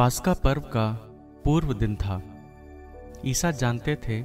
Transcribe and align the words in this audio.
पास्का 0.00 0.32
पर्व 0.32 0.60
का 0.60 0.92
पूर्व 1.44 1.72
दिन 1.72 1.96
था। 1.96 2.22
ईसा 3.26 3.50
जानते 3.50 3.96
थे 3.96 4.22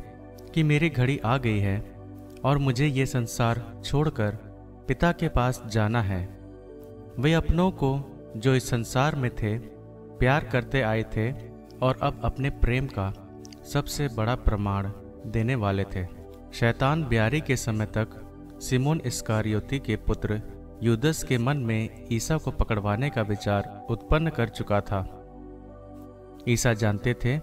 कि 0.54 0.64
मेरी 0.64 0.90
घड़ी 0.90 1.18
आ 1.26 1.38
गई 1.38 1.60
है 1.60 1.96
और 2.44 2.58
मुझे 2.58 2.88
ये 2.88 3.06
संसार 3.06 3.82
छोड़कर 3.86 4.32
पिता 4.88 5.12
के 5.12 5.28
पास 5.28 5.64
जाना 5.68 6.02
है। 6.02 6.40
वे 7.20 7.34
अपनों 7.34 7.72
को 7.72 8.22
जो 8.38 8.56
इस 8.56 8.70
संसार 8.70 9.16
में 9.16 9.36
थे, 9.36 9.58
प्यार 10.20 10.44
करते 10.44 10.82
आए 10.82 11.04
थे 11.04 11.32
और 11.80 12.00
अब 12.02 12.22
अपने 12.24 12.50
प्रेम 12.50 12.88
का 12.88 13.14
सबसे 13.74 14.08
बड़ा 14.08 14.36
प्रमाण 14.36 14.92
देने 15.26 15.56
वाले 15.56 15.84
थे। 15.84 16.06
शैतान 16.54 17.04
ब्यारी 17.04 17.42
के 17.42 17.56
समय 17.56 17.86
तक 17.86 18.08
सिमोन 18.62 19.02
इस्कारियोती 19.06 19.80
के 19.80 19.96
पुत्र 19.96 20.42
युदस 20.84 21.24
के 21.24 21.38
मन 21.38 21.58
में 21.58 22.08
ईसा 22.12 22.38
को 22.38 22.52
पकड़वाने 22.52 23.10
का 23.10 23.22
विचार 23.22 23.86
उत्पन्न 23.90 24.30
कर 24.30 24.50
चुका 24.50 24.82
था। 24.82 25.25
ईसा 26.50 26.74
जानते 26.74 27.14
थे 27.14 27.38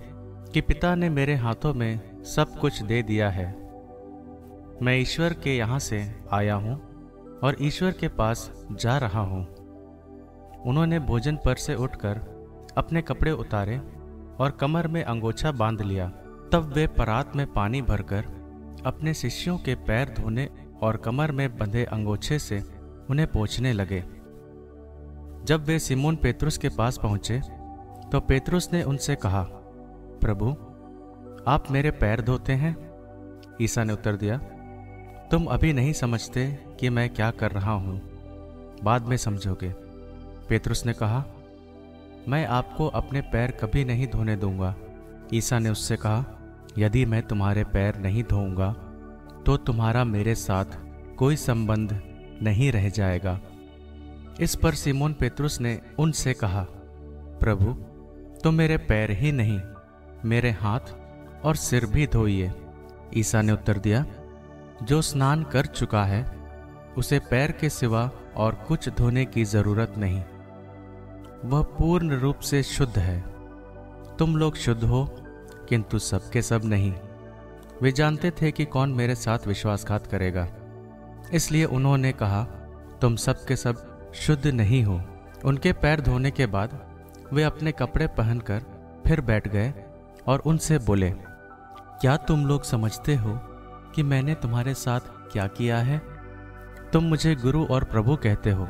कि 0.52 0.60
पिता 0.60 0.94
ने 0.94 1.08
मेरे 1.08 1.34
हाथों 1.34 1.74
में 1.74 2.22
सब 2.24 2.58
कुछ 2.58 2.82
दे 2.82 3.02
दिया 3.02 3.30
है। 3.30 3.46
मैं 4.82 4.96
ईश्वर 4.98 5.32
के 5.32 5.56
यहाँ 5.56 5.78
से 5.78 6.14
आया 6.32 6.54
हूँ 6.54 6.74
और 7.44 7.56
ईश्वर 7.60 7.92
के 7.92 8.08
पास 8.08 8.66
जा 8.72 8.98
रहा 8.98 9.20
हूँ। 9.20 9.46
उन्होंने 10.66 10.98
भोजन 10.98 11.36
पर 11.36 11.54
से 11.54 11.74
उठकर 11.74 12.20
अपने 12.76 13.02
कपड़े 13.02 13.30
उतारे 13.30 13.78
और 14.40 14.56
कमर 14.60 14.86
में 14.86 15.02
अंगोछा 15.04 15.52
बाँध 15.52 15.82
लिया। 15.82 16.08
तब 16.52 16.72
वे 16.74 16.86
परात 16.86 17.36
में 17.36 17.46
पानी 17.52 17.82
भरकर 17.82 18.24
अपने 18.86 19.14
शिष्यों 19.14 19.58
के 19.58 19.74
पैर 19.74 20.14
धोने 20.18 20.48
और 20.82 20.96
कमर 20.96 21.32
में 21.32 21.58
बंधे 21.58 21.84
अंगोछे 21.84 22.38
से 22.38 22.62
उन्हें 23.10 23.26
पोछने 23.26 23.72
लगे। 23.72 24.00
जब 25.46 25.64
वे 25.66 25.78
सिमोन 25.78 26.16
पेतरुस 26.16 26.58
के 26.58 26.68
पास 26.68 26.98
पहुँचे 26.98 27.40
तो 28.12 28.20
पेतरुस 28.20 28.68
ने 28.72 28.82
उनसे 28.82 29.14
कहा, 29.16 29.42
प्रभु, 30.20 30.50
आप 31.50 31.70
मेरे 31.70 31.90
पैर 31.90 32.20
धोते 32.20 32.52
हैं? 32.52 32.74
ईसा 33.62 33.84
ने 33.84 33.92
उत्तर 33.92 34.16
दिया, 34.16 34.36
तुम 35.30 35.44
अभी 35.46 35.72
नहीं 35.72 35.92
समझते 35.92 36.46
कि 36.80 36.88
मैं 36.88 37.08
क्या 37.10 37.30
कर 37.30 37.50
रहा 37.50 37.72
हूँ। 37.72 37.94
बाद 38.84 39.02
में 39.02 39.16
समझोगे। 39.16 39.68
पेतरुस 40.48 40.84
ने 40.86 40.92
कहा, 40.92 41.24
मैं 42.28 42.44
आपको 42.46 42.86
अपने 42.86 43.20
पैर 43.20 43.50
कभी 43.50 43.84
नहीं 43.84 44.06
धोने 44.06 44.36
दूँगा। 44.36 44.74
ईसा 45.34 45.58
ने 45.58 45.70
उससे 45.70 45.96
कहा, 45.96 46.24
यदि 46.78 47.04
मैं 47.04 47.22
तुम्हारे 47.22 47.64
पैर 47.64 47.96
नहीं 47.96 48.24
धोऊँगा 48.24 48.72
तो 49.46 49.56
तुम्हारा 49.56 50.04
मेरे 50.04 50.34
साथ 50.34 50.76
कोई 51.16 51.36
संबंध 51.36 52.00
नहीं 52.42 52.70
रह 52.72 52.88
जाएगा। 52.88 53.40
इस 54.40 54.54
पर 54.54 54.74
सिमोन 54.74 55.12
पेतरुस 55.12 55.60
ने 55.60 55.80
उनसे 55.98 56.34
कहा, 56.34 56.66
प्रभु 57.40 57.74
तुम 58.44 58.54
मेरे 58.54 58.76
पैर 58.76 59.10
ही 59.10 59.32
नहीं, 59.32 59.60
मेरे 60.24 60.50
हाथ 60.50 60.80
और 61.44 61.56
सिर 61.56 61.86
भी 61.86 62.06
धोइए। 62.06 62.52
ईसा 63.16 63.42
ने 63.42 63.52
उत्तर 63.52 63.78
दिया, 63.78 64.04
जो 64.82 65.02
स्नान 65.02 65.42
कर 65.42 65.66
चुका 65.66 66.04
है, 66.04 66.24
उसे 66.98 67.18
पैर 67.18 67.52
के 67.52 67.68
सिवा 67.68 68.10
और 68.36 68.54
कुछ 68.54 68.88
धोने 68.88 69.24
की 69.24 69.44
ज़रूरत 69.44 69.94
नहीं। 69.98 70.22
वह 71.44 71.62
पूर्ण 71.62 72.18
रूप 72.18 72.38
से 72.38 72.62
शुद्ध 72.62 72.98
है। 72.98 73.20
तुम 74.16 74.36
लोग 74.36 74.56
शुद्ध 74.56 74.84
हो, 74.84 75.04
किंतु 75.68 75.98
सबके 75.98 76.42
सब 76.42 76.60
नहीं। 76.64 76.94
वे 77.82 77.92
जानते 77.92 78.30
थे 78.30 78.52
कि 78.52 78.64
कौन 78.64 78.90
मेरे 78.90 79.14
साथ 79.14 79.38
विश्वासघात 79.46 80.06
करेगा। 80.06 80.48
इसलिए 81.32 81.64
उन्होंने 81.64 82.12
कहा, 82.12 82.44
तुम 83.00 83.16
सब 83.16 83.44
के 83.44 83.56
सब 83.56 84.12
शुद्ध 84.14 84.46
नहीं 84.46 84.84
हो। 84.84 85.02
उनके 85.44 85.72
पैर 85.72 86.00
धोने 86.00 86.30
के 86.30 86.46
बाद 86.46 86.91
वे 87.32 87.42
अपने 87.42 87.72
कपड़े 87.72 88.06
पहनकर 88.16 88.62
फिर 89.06 89.20
बैठ 89.20 89.48
गए 89.48 89.72
और 90.26 90.42
उनसे 90.46 90.78
बोले, 90.78 91.10
क्या 91.10 92.16
तुम 92.18 92.44
लोग 92.46 92.64
समझते 92.64 93.14
हो 93.16 93.38
कि 93.94 94.02
मैंने 94.02 94.34
तुम्हारे 94.34 94.74
साथ 94.74 95.00
क्या 95.32 95.46
किया 95.48 95.78
है? 95.78 96.00
तुम 96.92 97.04
मुझे 97.04 97.34
गुरु 97.34 97.64
और 97.66 97.84
प्रभु 97.84 98.16
कहते 98.16 98.50
हो 98.50 98.64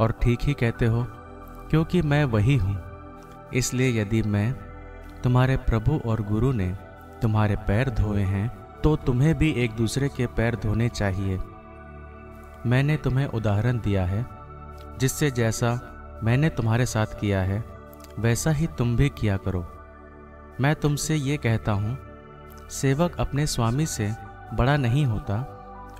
और 0.00 0.14
ठीक 0.22 0.42
ही 0.42 0.54
कहते 0.54 0.86
हो, 0.86 1.04
क्योंकि 1.70 2.02
मैं 2.02 2.24
वही 2.26 2.56
हूँ। 2.56 2.76
इसलिए 3.54 4.00
यदि 4.00 4.22
मैं 4.24 4.52
तुम्हारे 5.22 5.56
प्रभु 5.64 6.00
और 6.06 6.22
गुरु 6.22 6.52
ने 6.52 6.72
तुम्हारे 7.22 7.56
पैर 7.66 7.90
धोए 7.92 8.22
हैं 8.22 8.48
तो 8.82 8.94
तुम्हें 8.96 9.34
भी 9.38 9.50
एक 9.64 9.72
दूसरे 9.72 10.08
के 10.08 10.26
पैर 10.28 10.56
धोने 10.56 10.88
चाहिए। 10.88 11.38
मैंने 12.66 12.96
तुम्हें 12.96 13.26
उदाहरण 13.28 13.78
दिया 13.80 14.04
है, 14.06 14.24
जिससे 15.00 15.30
जैसा 15.30 15.78
मैंने 16.24 16.48
तुम्हारे 16.50 16.86
साथ 16.86 17.20
किया 17.20 17.40
है 17.42 17.62
वैसा 18.18 18.50
ही 18.50 18.66
तुम 18.78 18.96
भी 18.96 19.08
किया 19.10 19.36
करो। 19.36 19.64
मैं 20.60 20.74
तुमसे 20.74 21.14
ये 21.16 21.36
कहता 21.36 21.72
हूँ, 21.72 21.96
सेवक 22.70 23.16
अपने 23.20 23.46
स्वामी 23.46 23.86
से 23.86 24.10
बड़ा 24.54 24.76
नहीं 24.76 25.04
होता 25.06 25.38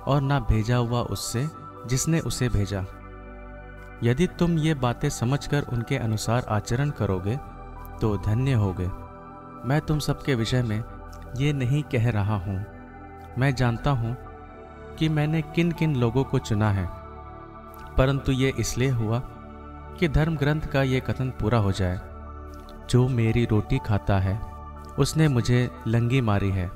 और 0.07 0.21
ना 0.21 0.39
भेजा 0.41 0.77
हुआ 0.77 1.01
उससे 1.01 1.47
जिसने 1.87 2.19
उसे 2.21 2.49
भेजा। 2.49 2.85
यदि 4.03 4.27
तुम 4.39 4.57
ये 4.57 4.73
बातें 4.75 5.09
समझकर 5.09 5.65
उनके 5.73 5.97
अनुसार 5.97 6.45
आचरण 6.49 6.89
करोगे 6.91 7.35
तो 8.01 8.15
धन्य 8.25 8.53
होगे। 8.55 8.87
मैं 9.65 9.79
तुम 9.81 9.99
सबके 9.99 10.35
विषय 10.35 10.63
में 10.63 10.83
ये 11.37 11.53
नहीं 11.53 11.83
कह 11.83 12.09
रहा 12.11 12.37
हूँ। 12.37 12.63
मैं 13.37 13.53
जानता 13.55 13.91
हूँ 13.91 14.15
कि 14.97 15.09
मैंने 15.09 15.41
किन 15.55 15.71
किन 15.71 15.95
लोगों 15.95 16.23
को 16.23 16.39
चुना 16.39 16.69
है, 16.71 16.87
परंतु 17.97 18.31
ये 18.31 18.53
इसलिए 18.59 18.89
हुआ 18.91 19.19
कि 19.99 20.07
धर्म 20.07 20.37
ग्रंथ 20.37 20.61
का 20.61 20.83
ये 20.83 20.99
कथन 20.99 21.29
पूरा 21.29 21.57
हो 21.57 21.71
जाए। 21.71 21.99
जो 22.89 23.07
मेरी 23.07 23.45
रोटी 23.45 23.77
खाता 23.77 24.19
है, 24.19 24.39
उसने 24.99 25.27
मुझे 25.27 25.69
लंगी 25.87 26.21
मारी 26.21 26.49
है। 26.49 26.67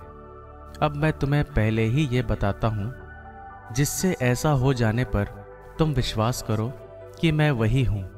अब 0.82 0.94
मैं 0.96 1.14
तुम्हें 1.14 1.44
पहले 1.44 1.84
ही 1.84 2.08
ये 2.08 2.22
बताता 2.22 2.68
हूँ, 2.68 2.94
जिससे 3.74 4.18
ऐसा 4.22 4.50
हो 4.50 4.74
जाने 4.74 5.04
पर 5.04 5.24
तुम 5.80 5.94
विश्वास 5.94 6.42
करो 6.48 6.74
कि 7.22 7.32
मैं 7.32 7.52
वही 7.52 7.84
हूँ। 7.84 8.10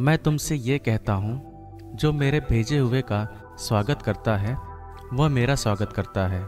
मैं 0.00 0.18
तुमसे 0.18 0.54
ये 0.54 0.78
कहता 0.78 1.12
हूँ, 1.12 1.56
जो 1.94 2.12
मेरे 2.12 2.40
भेजे 2.40 2.78
हुए 2.78 3.02
का 3.02 3.26
स्वागत 3.58 4.02
करता 4.02 4.36
है, 4.36 4.58
वह 5.12 5.28
मेरा 5.28 5.54
स्वागत 5.54 5.92
करता 5.92 6.26
है, 6.26 6.42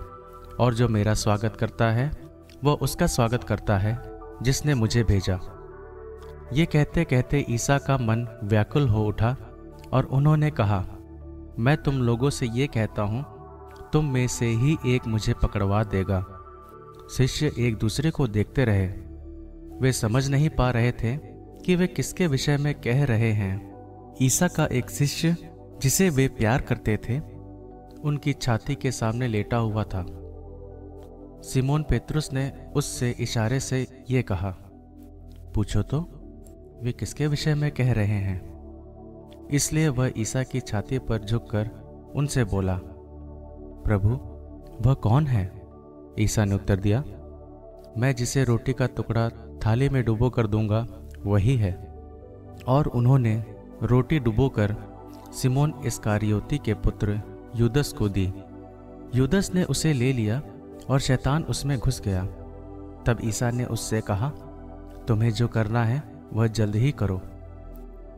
और 0.60 0.74
जो 0.74 0.88
मेरा 0.88 1.14
स्वागत 1.14 1.56
करता 1.56 1.90
है, 1.90 2.12
वह 2.64 2.72
उसका 2.72 3.06
स्वागत 3.06 3.44
करता 3.44 3.78
है, 3.78 4.20
जिसने 4.42 4.74
मुझे 4.74 5.04
भेजा। 5.04 5.57
ये 6.52 6.64
कहते 6.66 7.04
कहते 7.04 7.44
ईसा 7.50 7.78
का 7.78 7.96
मन 7.96 8.26
व्याकुल 8.44 8.88
हो 8.88 9.04
उठा 9.04 9.36
और 9.92 10.04
उन्होंने 10.04 10.50
कहा, 10.50 10.78
मैं 11.58 11.76
तुम 11.76 12.02
लोगों 12.02 12.30
से 12.30 12.46
ये 12.46 12.66
कहता 12.66 13.02
हूँ, 13.02 13.24
तुम 13.92 14.04
में 14.04 14.26
से 14.28 14.46
ही 14.46 14.76
एक 14.86 15.06
मुझे 15.06 15.34
पकड़वा 15.34 15.82
देगा। 15.84 16.24
शिष्य 17.16 17.50
एक 17.58 17.76
दूसरे 17.76 18.10
को 18.10 18.26
देखते 18.28 18.64
रहे। 18.64 18.86
वे 19.80 19.92
समझ 19.92 20.28
नहीं 20.28 20.50
पा 20.50 20.70
रहे 20.70 20.92
थे 20.92 21.16
कि 21.64 21.76
वे 21.76 21.86
किसके 21.86 22.26
विषय 22.26 22.56
में 22.56 22.74
कह 22.74 23.04
रहे 23.04 23.32
हैं। 23.32 24.16
ईसा 24.22 24.48
का 24.48 24.66
एक 24.66 24.90
शिष्य, 24.90 25.36
जिसे 25.82 26.10
वे 26.10 26.28
प्यार 26.28 26.60
करते 26.60 26.96
थे, 26.96 27.18
उनकी 28.00 28.32
छाती 28.32 28.74
के 28.74 28.90
सामने 28.90 29.28
लेटा 29.28 29.56
हुआ 29.56 29.84
था। 29.84 30.04
सिमोन 31.42 31.82
पेत्रुस 31.82 32.32
ने 32.32 32.52
उससे 32.76 33.14
इशारे 33.20 33.60
से 33.60 33.86
ये 34.10 34.22
कहा, 34.22 34.50
पूछो 35.54 35.82
तो 35.82 36.17
वे 36.82 36.92
किसके 36.92 37.26
विषय 37.26 37.54
में 37.54 37.70
कह 37.70 37.92
रहे 37.92 38.06
हैं? 38.06 38.58
इसलिए 39.48 39.88
वह 39.88 40.12
ईसा 40.18 40.42
की 40.42 40.60
छाती 40.60 40.98
पर 40.98 41.24
झुककर 41.24 41.70
उनसे 42.14 42.44
बोला, 42.44 42.80
प्रभु, 43.84 44.08
वह 44.88 44.94
कौन 44.94 45.26
है? 45.26 45.62
ईसा 46.20 46.44
ने 46.44 46.54
उत्तर 46.54 46.76
दिया, 46.76 47.00
मैं 47.98 48.14
जिसे 48.14 48.44
रोटी 48.44 48.72
का 48.72 48.86
टुकड़ा 48.86 49.28
थाली 49.66 49.88
में 49.88 50.04
डुबो 50.04 50.30
कर 50.30 50.46
दूँगा, 50.46 50.86
वही 51.26 51.56
है। 51.56 51.72
और 52.68 52.86
उन्होंने 52.86 53.44
रोटी 53.82 54.18
डुबोकर 54.18 54.76
सिमोन 55.32 55.74
इस्कारियोती 55.86 56.58
के 56.58 56.74
पुत्र 56.74 57.20
युदस 57.56 57.92
को 57.92 58.08
दी। 58.08 58.32
युदस 59.14 59.50
ने 59.54 59.64
उसे 59.64 59.92
ले 59.92 60.12
लिया 60.12 60.42
और 60.90 61.00
शैतान 61.00 61.42
उसमें 61.42 61.78
घुस 61.78 62.00
गया। 62.00 62.24
तब 63.06 63.18
ईसा 63.24 63.50
ने 63.50 63.64
उससे 63.64 64.00
कहा, 64.00 64.28
तुम्हें 65.08 65.30
जो 65.30 65.48
करना 65.48 65.84
है 65.84 66.17
वह 66.32 66.46
जल्द 66.46 66.76
ही 66.76 66.92
करो। 66.92 67.20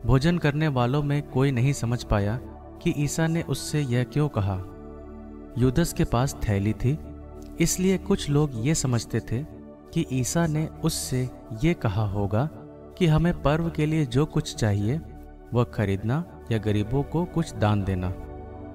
भोजन 0.05 0.37
करने 0.37 0.67
वालों 0.67 1.03
में 1.03 1.21
कोई 1.29 1.51
नहीं 1.51 1.73
समझ 1.73 2.03
पाया 2.03 2.39
कि 2.83 2.93
ईसा 2.97 3.27
ने 3.27 3.41
उससे 3.41 3.81
यह 3.81 4.03
क्यों 4.03 4.29
कहा। 4.29 4.55
युदस 5.57 5.93
के 5.93 6.03
पास 6.03 6.35
थैली 6.49 6.73
थी, 6.73 6.97
इसलिए 7.59 7.97
कुछ 7.97 8.29
लोग 8.29 8.51
ये 8.55 8.75
समझते 8.75 9.19
थे 9.19 9.43
कि 9.93 10.05
ईसा 10.13 10.47
ने 10.47 10.67
उससे 10.83 11.29
ये 11.63 11.73
कहा 11.73 12.05
होगा 12.07 12.49
कि 12.97 13.07
हमें 13.07 13.41
पर्व 13.41 13.69
के 13.69 13.85
लिए 13.85 14.05
जो 14.05 14.25
कुछ 14.25 14.55
चाहिए, 14.55 15.01
वह 15.53 15.63
खरीदना 15.63 16.23
या 16.51 16.57
गरीबों 16.57 17.03
को 17.03 17.25
कुछ 17.25 17.53
दान 17.55 17.83
देना। 17.83 18.09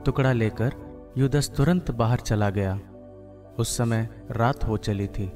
टुकड़ा 0.04 0.32
लेकर 0.32 0.72
युदस 1.18 1.50
तुरंत 1.56 1.90
बाहर 1.90 2.20
चला 2.20 2.50
गया। 2.50 2.80
उस 3.58 3.76
समय 3.76 4.08
रात 4.30 4.64
हो 4.64 4.76
चली 4.76 5.06
थी। 5.06 5.32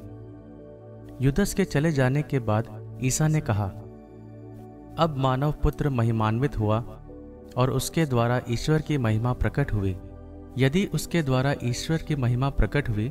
युदस 1.20 1.54
के 1.54 1.64
चले 1.64 1.92
जाने 1.92 2.22
के 2.22 2.38
बाद 2.38 2.98
ईसा 3.02 3.28
ने 3.28 3.40
कहा 3.40 3.72
अब 4.98 5.16
मानव 5.16 5.54
पुत्र 5.62 5.88
महिमान्वित 5.88 6.58
हुआ 6.58 6.78
और 7.56 7.70
उसके 7.70 8.06
द्वारा 8.06 8.40
ईश्वर 8.50 8.82
की 8.82 8.98
महिमा 8.98 9.32
प्रकट 9.32 9.72
हुई। 9.72 9.96
यदि 10.58 10.84
उसके 10.94 11.22
द्वारा 11.22 11.54
ईश्वर 11.64 11.98
की 11.98 12.16
महिमा 12.16 12.50
प्रकट 12.50 12.88
हुई 12.88 13.08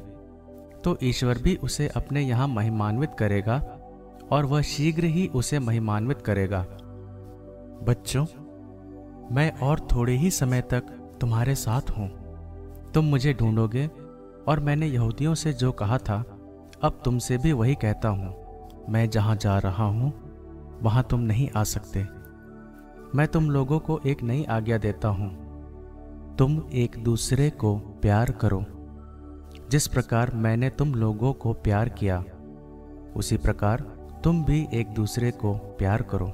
तो 0.84 0.98
ईश्वर 1.04 1.38
भी 1.38 1.56
उसे 1.56 1.88
अपने 1.88 2.22
यहाँ 2.22 2.48
महिमान्वित 2.48 3.16
करेगा 3.20 3.58
और 4.31 4.46
वह 4.46 4.62
शीघ्र 4.62 5.06
ही 5.06 5.28
उसे 5.28 5.60
महिमान्वित 5.60 6.22
करेगा। 6.22 6.62
बच्चों, 7.84 8.26
मैं 9.31 9.52
और 9.60 9.80
थोड़े 9.92 10.16
ही 10.16 10.31
समय 10.31 10.62
तक 10.62 10.84
तुम्हारे 11.22 11.56
साथ 11.56 11.90
हूँ। 11.90 12.10
तुम 12.94 13.06
मुझे 13.06 13.34
ढूंढोगे 13.34 13.88
और 14.48 14.60
मैंने 14.60 14.88
यहूदियों 14.88 15.34
से 15.36 15.54
जो 15.54 15.72
कहा 15.72 15.98
था, 15.98 16.18
अब 16.84 17.02
तुमसे 17.06 17.38
भी 17.38 17.52
वही 17.54 17.76
कहता 17.76 18.10
हूँ। 18.10 18.86
मैं 18.90 19.10
जहाँ 19.10 19.36
जा 19.36 19.58
रहा 19.58 19.86
हूँ 19.86 20.12
वहाँ 20.84 21.08
तुम 21.10 21.20
नहीं 21.20 21.50
आ 21.56 21.64
सकते। 21.64 22.08
मैं 23.16 23.28
तुम 23.28 23.50
लोगों 23.50 23.80
को 23.80 24.00
एक 24.06 24.24
नई 24.24 24.44
आज्ञा 24.44 24.78
देता 24.78 25.08
हूँ। 25.08 25.50
तुम 26.36 26.64
एक 26.74 27.04
दूसरे 27.04 27.50
को 27.50 27.78
प्यार 27.78 28.31
करो। 28.31 28.66
जिस 29.72 29.88
प्रकार 29.88 30.36
मैंने 30.36 30.70
तुम 30.70 30.94
लोगों 30.96 31.34
को 31.34 31.54
प्यार 31.54 31.90
किया, 31.90 32.24
उसी 33.16 33.38
प्रकार 33.38 33.80
तुम 34.24 34.46
भी 34.46 34.68
एक 34.74 34.88
दूसरे 34.88 35.31
को 35.31 35.54
प्यार 35.54 36.02
करो। 36.02 36.34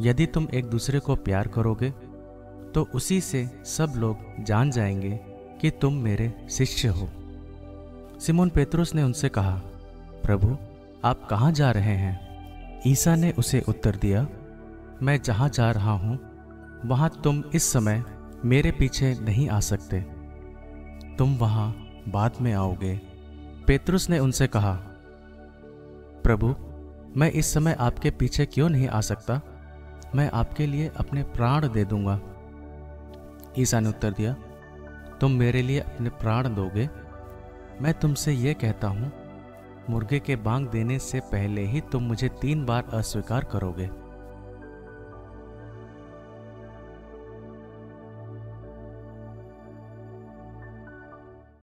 यदि 0.00 0.26
तुम 0.26 0.46
एक 0.54 0.64
दूसरे 0.64 0.98
को 1.00 1.16
प्यार 1.16 1.48
करोगे 1.48 1.90
तो 2.74 2.88
उसी 2.94 3.20
से 3.20 3.46
सब 3.64 3.92
लोग 3.96 4.44
जान 4.44 4.70
जाएँगे 4.70 5.20
कि 5.60 5.70
तुम 5.70 5.94
मेरे 5.94 6.46
शिष्य 6.50 6.88
हो। 6.88 7.08
सिमोन 8.20 8.48
पेत्रुस 8.48 8.94
ने 8.94 9.02
उनसे 9.02 9.28
कहा, 9.28 9.60
प्रभु, 10.22 10.56
आप 11.04 11.26
कहाँ 11.30 11.52
जा 11.52 11.70
रहे 11.70 11.96
हैं? 11.96 12.33
ईसा 12.86 13.14
ने 13.16 13.30
उसे 13.30 13.62
उत्तर 13.68 13.96
दिया, 13.96 14.26
मैं 15.02 15.22
जहाँ 15.22 15.48
जा 15.48 15.70
रहा 15.70 15.92
हूँ, 15.92 16.18
वहाँ 16.84 17.10
तुम 17.24 17.42
इस 17.54 17.72
समय 17.72 18.04
मेरे 18.44 18.70
पीछे 18.70 19.14
नहीं 19.20 19.48
आ 19.48 19.60
सकते। 19.60 20.00
तुम 21.16 21.36
वहाँ 21.36 21.70
बाद 22.08 22.32
में 22.40 22.52
आओगे। 22.52 23.00
पेतरुस 23.66 24.10
ने 24.10 24.18
उनसे 24.18 24.46
कहा, 24.46 24.72
प्रभु, 26.24 26.54
मैं 27.16 27.30
इस 27.30 27.54
समय 27.54 27.76
आपके 27.80 28.10
पीछे 28.10 28.46
क्यों 28.46 28.68
नहीं 28.68 28.88
आ 28.88 29.00
सकता? 29.00 29.40
मैं 30.14 30.30
आपके 30.30 30.66
लिए 30.66 30.90
अपने 30.96 31.22
प्राण 31.22 31.68
दे 31.68 31.84
दूँगा। 31.84 32.20
ईसा 33.58 33.80
ने 33.80 33.88
उत्तर 33.88 34.10
दिया, 34.10 34.32
तुम 35.20 35.32
मेरे 35.32 35.62
लिए 35.62 35.80
अपने 35.80 36.10
प्राण 36.10 36.54
दोगे। 36.54 36.88
मैं 37.80 37.94
तुमसे 37.94 38.32
यह 38.32 38.52
कहता 38.52 38.88
हूँ 38.88 39.12
मुर्गे 39.90 40.18
के 40.18 40.36
बांग 40.36 40.66
देने 40.68 40.98
से 40.98 41.20
पहले 41.20 41.62
ही 41.62 41.80
तुम 41.80 42.02
मुझे 42.02 42.28
तीन 42.28 42.64
बार 42.64 42.84
अस्वीकार 42.92 43.44
करोगे। 43.44 43.88